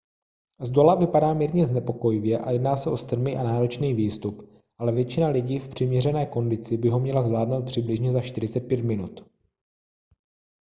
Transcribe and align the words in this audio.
zdola 0.61 0.95
vypadá 0.95 1.33
mírně 1.33 1.65
znepokojivě 1.65 2.39
a 2.39 2.51
jedná 2.51 2.77
se 2.77 2.89
o 2.89 2.97
strmý 2.97 3.37
a 3.37 3.43
náročný 3.43 3.93
výstup 3.93 4.61
ale 4.77 4.91
většina 4.91 5.27
lidí 5.27 5.59
v 5.59 5.69
přiměřené 5.69 6.25
kondici 6.25 6.77
by 6.77 6.89
ho 6.89 6.99
měla 6.99 7.23
zvládnout 7.23 7.61
přibližně 7.65 8.11
za 8.11 8.21
45 8.21 8.81
minut 8.83 9.27